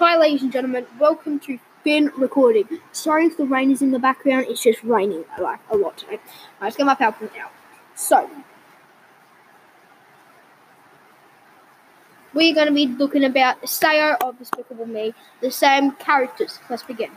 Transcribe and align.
Hi, 0.00 0.16
ladies 0.16 0.40
and 0.40 0.50
gentlemen. 0.50 0.86
Welcome 0.98 1.38
to 1.40 1.58
Finn 1.84 2.10
Recording. 2.16 2.66
Sorry 2.90 3.26
if 3.26 3.36
the 3.36 3.44
rain 3.44 3.70
is 3.70 3.82
in 3.82 3.90
the 3.90 3.98
background. 3.98 4.46
It's 4.48 4.62
just 4.62 4.82
raining 4.82 5.26
like 5.38 5.60
a 5.68 5.76
lot 5.76 5.98
today. 5.98 6.12
Right, 6.12 6.20
let's 6.62 6.76
get 6.76 6.86
my 6.86 6.94
PowerPoint 6.94 7.36
out. 7.38 7.52
So, 7.94 8.30
we're 12.32 12.54
going 12.54 12.68
to 12.68 12.72
be 12.72 12.86
looking 12.86 13.24
about 13.24 13.60
the 13.60 13.66
Sayo 13.66 14.16
of 14.22 14.38
Despicable 14.38 14.86
Me, 14.86 15.12
the 15.42 15.50
same 15.50 15.92
characters. 15.92 16.60
Let's 16.70 16.82
begin. 16.82 17.10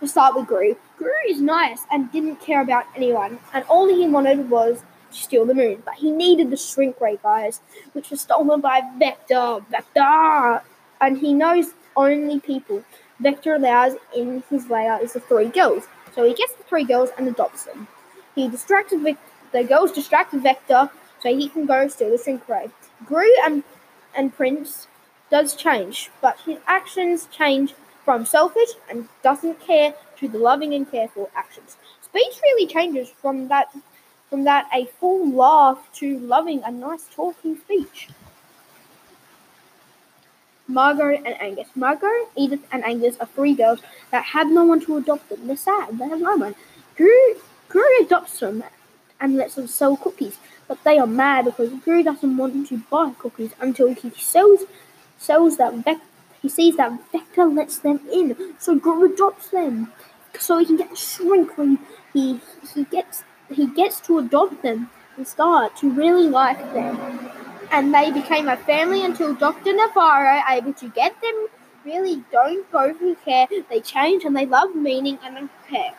We'll 0.00 0.10
start 0.10 0.34
with 0.34 0.48
Gru. 0.48 0.76
Gru 0.98 1.12
is 1.28 1.40
nice 1.40 1.82
and 1.92 2.10
didn't 2.10 2.40
care 2.40 2.60
about 2.60 2.86
anyone, 2.96 3.38
and 3.54 3.64
all 3.68 3.86
he 3.86 4.08
wanted 4.08 4.50
was 4.50 4.82
to 5.12 5.16
steal 5.16 5.46
the 5.46 5.54
moon. 5.54 5.84
But 5.84 5.94
he 5.94 6.10
needed 6.10 6.50
the 6.50 6.56
shrink 6.56 7.00
ray, 7.00 7.20
guys, 7.22 7.60
which 7.92 8.10
was 8.10 8.22
stolen 8.22 8.60
by 8.60 8.82
Vector. 8.98 9.60
Vector! 9.70 10.62
And 11.00 11.18
he 11.18 11.32
knows 11.32 11.66
only 11.96 12.40
people 12.40 12.84
Vector 13.20 13.54
allows 13.54 13.94
in 14.14 14.42
his 14.50 14.68
lair 14.68 15.02
is 15.02 15.14
the 15.14 15.20
three 15.20 15.48
girls. 15.48 15.86
So 16.14 16.24
he 16.24 16.34
gets 16.34 16.52
the 16.54 16.64
three 16.64 16.84
girls 16.84 17.10
and 17.16 17.26
adopts 17.28 17.64
them. 17.64 17.88
He 18.34 18.48
distracted 18.48 19.00
Vic- 19.00 19.16
the 19.52 19.64
girls 19.64 19.92
distracted 19.92 20.42
Vector 20.42 20.90
so 21.22 21.34
he 21.34 21.48
can 21.48 21.66
go 21.66 21.88
steal 21.88 22.10
the 22.10 22.18
shrink 22.22 22.48
ray. 22.48 22.70
Gru 23.06 23.30
and 23.44 23.64
and 24.14 24.34
Prince 24.34 24.86
does 25.30 25.54
change, 25.54 26.10
but 26.20 26.38
his 26.40 26.58
actions 26.66 27.26
change 27.30 27.74
from 28.04 28.24
selfish 28.24 28.70
and 28.88 29.08
doesn't 29.22 29.60
care 29.60 29.94
to 30.18 30.28
the 30.28 30.38
loving 30.38 30.74
and 30.74 30.90
careful 30.90 31.30
actions. 31.34 31.76
Speech 32.02 32.40
really 32.42 32.66
changes 32.66 33.08
from 33.08 33.48
that 33.48 33.74
from 34.30 34.44
that 34.44 34.68
a 34.74 34.86
full 35.00 35.30
laugh 35.30 35.88
to 35.94 36.18
loving 36.18 36.62
a 36.64 36.70
nice 36.70 37.06
talking 37.14 37.56
speech. 37.56 38.08
Margo 40.68 41.08
and 41.08 41.40
Agnes. 41.40 41.68
Margo, 41.74 42.10
Edith, 42.36 42.66
and 42.72 42.84
Agnes 42.84 43.16
are 43.18 43.26
three 43.26 43.54
girls 43.54 43.80
that 44.10 44.24
have 44.24 44.50
no 44.50 44.64
one 44.64 44.80
to 44.84 44.96
adopt 44.96 45.28
them. 45.28 45.46
They're 45.46 45.56
sad. 45.56 45.98
They 45.98 46.08
have 46.08 46.20
no 46.20 46.36
one. 46.36 46.54
Gru, 46.96 47.36
Gru 47.68 47.84
adopts 48.00 48.40
them 48.40 48.64
and 49.20 49.36
lets 49.36 49.54
them 49.54 49.66
sell 49.66 49.96
cookies, 49.96 50.38
but 50.68 50.82
they 50.84 50.98
are 50.98 51.06
mad 51.06 51.46
because 51.46 51.72
Gru 51.84 52.02
doesn't 52.02 52.36
want 52.36 52.68
to 52.68 52.78
buy 52.90 53.12
cookies 53.18 53.52
until 53.60 53.94
he 53.94 54.10
sells 54.10 54.64
sells 55.18 55.56
that 55.56 55.72
he 56.42 56.48
sees 56.48 56.76
that 56.76 56.92
Vector 57.10 57.46
lets 57.46 57.78
them 57.78 58.00
in. 58.12 58.36
So 58.58 58.76
Gru 58.76 59.12
adopts 59.12 59.48
them 59.48 59.92
so 60.38 60.58
he 60.58 60.66
can 60.66 60.76
get 60.76 60.96
shrink 60.96 61.56
ray. 61.56 61.76
He 62.12 62.40
he 62.74 62.84
gets 62.84 63.24
he 63.50 63.66
gets 63.66 64.00
to 64.02 64.18
adopt 64.18 64.62
them 64.62 64.90
and 65.16 65.26
start 65.26 65.76
to 65.78 65.90
really 65.90 66.28
like 66.28 66.58
them 66.74 67.30
and 67.70 67.94
they 67.94 68.10
became 68.10 68.48
a 68.48 68.56
family 68.56 69.04
until 69.04 69.34
Dr. 69.34 69.72
Nefario 69.72 70.42
able 70.50 70.72
to 70.74 70.88
get 70.90 71.20
them 71.20 71.48
really 71.84 72.22
don't 72.32 72.70
both 72.70 72.98
care. 73.24 73.46
They 73.70 73.80
change 73.80 74.24
and 74.24 74.36
they 74.36 74.46
love 74.46 74.74
meaning 74.74 75.18
and 75.24 75.48
care. 75.68 75.94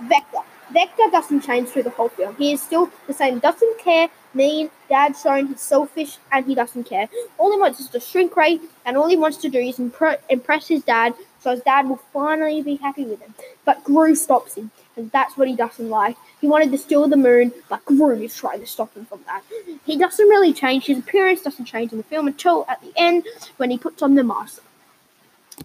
Vector. 0.00 0.38
Vector 0.72 1.04
doesn't 1.10 1.40
change 1.40 1.68
through 1.68 1.84
the 1.84 1.90
whole 1.90 2.10
film. 2.10 2.36
He 2.36 2.52
is 2.52 2.62
still 2.62 2.90
the 3.06 3.14
same. 3.14 3.38
Doesn't 3.38 3.78
care, 3.78 4.08
mean, 4.34 4.70
dad 4.88 5.16
showing 5.16 5.48
he's 5.48 5.60
selfish 5.60 6.18
and 6.30 6.44
he 6.46 6.54
doesn't 6.54 6.84
care. 6.84 7.08
All 7.38 7.50
he 7.50 7.58
wants 7.58 7.80
is 7.80 7.88
to 7.88 8.00
shrink 8.00 8.36
ray 8.36 8.60
and 8.84 8.96
all 8.96 9.08
he 9.08 9.16
wants 9.16 9.38
to 9.38 9.48
do 9.48 9.58
is 9.58 9.78
impre- 9.78 10.18
impress 10.28 10.68
his 10.68 10.84
dad 10.84 11.14
so 11.40 11.52
his 11.52 11.60
dad 11.60 11.88
will 11.88 12.00
finally 12.12 12.62
be 12.62 12.76
happy 12.76 13.04
with 13.04 13.20
him. 13.20 13.34
But 13.64 13.84
Gru 13.84 14.14
stops 14.14 14.54
him 14.56 14.70
and 14.98 15.10
that's 15.12 15.36
what 15.36 15.48
he 15.48 15.56
doesn't 15.56 15.88
like. 15.88 16.16
He 16.40 16.48
wanted 16.48 16.70
to 16.72 16.78
steal 16.78 17.06
the 17.08 17.16
moon, 17.16 17.52
but 17.68 17.84
Gru 17.84 18.20
is 18.22 18.36
trying 18.36 18.60
to 18.60 18.66
stop 18.66 18.94
him 18.94 19.06
from 19.06 19.20
that. 19.26 19.42
He 19.86 19.96
doesn't 19.96 20.28
really 20.28 20.52
change. 20.52 20.86
His 20.86 20.98
appearance 20.98 21.42
doesn't 21.42 21.64
change 21.64 21.92
in 21.92 21.98
the 21.98 22.04
film 22.04 22.26
until 22.26 22.66
at 22.68 22.82
the 22.82 22.92
end 22.96 23.26
when 23.56 23.70
he 23.70 23.78
puts 23.78 24.02
on 24.02 24.14
the 24.14 24.24
mask. 24.24 24.62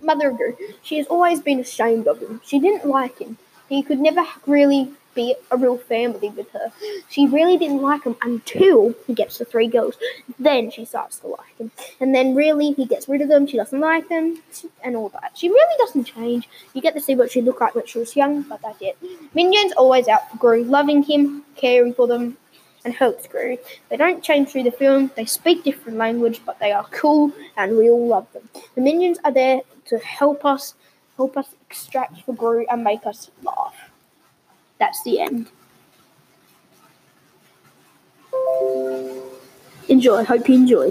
Mother 0.02 0.30
of 0.30 0.38
Gru, 0.38 0.56
she 0.82 0.98
has 0.98 1.08
always 1.08 1.42
been 1.42 1.60
ashamed 1.60 2.08
of 2.08 2.20
him. 2.20 2.42
She 2.46 2.60
didn't 2.60 2.88
like 2.88 3.20
him. 3.20 3.38
He 3.70 3.84
could 3.84 4.00
never 4.00 4.24
really 4.48 4.92
be 5.16 5.36
a 5.52 5.58
real 5.58 5.78
family 5.78 6.30
with 6.30 6.50
her. 6.52 6.72
She 7.10 7.28
really 7.28 7.58
didn't 7.58 7.82
like 7.82 8.04
him 8.04 8.16
until 8.22 8.96
he 9.06 9.14
gets 9.14 9.38
the 9.38 9.46
three 9.46 9.68
girls. 9.68 9.96
Then 10.40 10.72
she 10.72 10.86
starts 10.86 11.20
to 11.20 11.28
like 11.28 11.43
him. 11.58 11.72
And 12.00 12.14
then 12.14 12.36
really 12.36 12.72
he 12.72 12.86
gets 12.86 13.08
rid 13.08 13.22
of 13.22 13.30
them. 13.30 13.48
She 13.48 13.58
doesn't 13.58 13.80
like 13.80 14.08
them 14.10 14.42
and 14.84 14.96
all 14.96 15.10
that. 15.10 15.32
She 15.36 15.50
really 15.50 15.76
doesn't 15.80 16.06
change. 16.06 16.50
You 16.74 16.82
get 16.82 16.94
to 16.96 17.02
see 17.02 17.16
what 17.16 17.32
she 17.32 17.42
looked 17.42 17.62
like 17.62 17.76
when 17.76 17.86
she 17.86 18.00
was 18.00 18.16
young, 18.16 18.44
but 18.44 18.62
that's 18.62 18.82
it. 18.82 18.98
Minions 19.34 19.74
always 19.74 20.08
out 20.08 20.30
for 20.30 20.38
Gru, 20.38 20.64
loving 20.64 21.04
him, 21.04 21.44
caring 21.56 21.94
for 21.94 22.08
them, 22.08 22.38
and 22.86 22.94
helps 22.94 23.28
Gru. 23.28 23.58
They 23.90 23.98
don't 23.98 24.24
change 24.24 24.50
through 24.50 24.64
the 24.64 24.72
film. 24.72 25.12
They 25.16 25.26
speak 25.26 25.64
different 25.64 25.98
language, 25.98 26.42
but 26.46 26.60
they 26.60 26.72
are 26.72 26.86
cool 26.92 27.32
and 27.58 27.78
we 27.78 27.90
all 27.90 28.08
love 28.08 28.28
them. 28.34 28.50
The 28.76 28.82
minions 28.82 29.20
are 29.24 29.32
there 29.32 29.62
to 29.86 29.98
help 30.00 30.46
us 30.46 30.76
help 31.18 31.38
us 31.38 31.48
extract 31.70 32.22
for 32.22 32.34
Gru 32.34 32.66
and 32.70 32.84
make 32.84 33.06
us 33.06 33.30
laugh. 33.44 33.76
That's 34.80 35.02
the 35.04 35.22
end. 35.22 35.50
Enjoy. 39.88 40.24
Hope 40.24 40.48
you 40.50 40.56
enjoy. 40.56 40.82